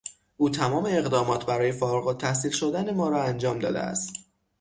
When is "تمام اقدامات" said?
0.49-1.45